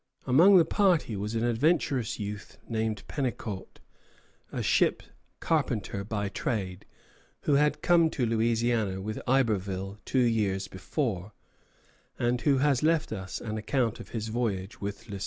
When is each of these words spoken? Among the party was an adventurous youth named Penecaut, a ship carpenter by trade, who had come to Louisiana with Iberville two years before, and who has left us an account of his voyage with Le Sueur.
Among 0.25 0.57
the 0.57 0.65
party 0.65 1.15
was 1.15 1.35
an 1.35 1.43
adventurous 1.43 2.17
youth 2.19 2.57
named 2.67 3.03
Penecaut, 3.07 3.79
a 4.51 4.63
ship 4.63 5.03
carpenter 5.39 6.03
by 6.03 6.27
trade, 6.29 6.87
who 7.41 7.53
had 7.53 7.83
come 7.83 8.09
to 8.09 8.25
Louisiana 8.25 8.99
with 8.99 9.21
Iberville 9.27 9.99
two 10.03 10.23
years 10.25 10.67
before, 10.67 11.33
and 12.17 12.41
who 12.41 12.57
has 12.57 12.81
left 12.81 13.11
us 13.11 13.39
an 13.41 13.59
account 13.59 13.99
of 13.99 14.09
his 14.09 14.29
voyage 14.29 14.81
with 14.81 15.07
Le 15.07 15.19
Sueur. 15.19 15.19